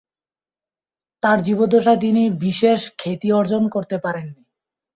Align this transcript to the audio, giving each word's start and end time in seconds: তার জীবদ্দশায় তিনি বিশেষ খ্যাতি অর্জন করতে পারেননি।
তার 1.23 1.37
জীবদ্দশায় 1.43 1.99
তিনি 1.99 2.23
বিশেষ 2.41 2.79
খ্যাতি 2.97 3.29
অর্জন 3.31 3.63
করতে 3.69 3.97
পারেননি। 3.97 4.41